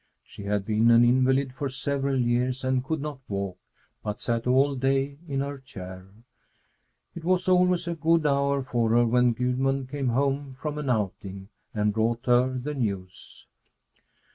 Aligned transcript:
She 0.23 0.45
had 0.45 0.65
been 0.65 0.89
an 0.89 1.03
invalid 1.05 1.53
for 1.53 1.69
several 1.69 2.17
years 2.17 2.63
and 2.63 2.83
could 2.83 3.01
not 3.01 3.19
walk, 3.27 3.59
but 4.01 4.19
sat 4.19 4.47
all 4.47 4.73
day 4.73 5.19
in 5.27 5.41
her 5.41 5.59
chair. 5.59 6.07
It 7.13 7.23
was 7.23 7.47
always 7.47 7.87
a 7.87 7.93
good 7.93 8.25
hour 8.25 8.63
for 8.63 8.89
her 8.89 9.05
when 9.05 9.33
Gudmund 9.33 9.89
came 9.89 10.07
home 10.09 10.55
from 10.55 10.79
an 10.79 10.89
outing 10.89 11.49
and 11.71 11.93
brought 11.93 12.25
her 12.25 12.57
the 12.57 12.73
news. 12.73 13.45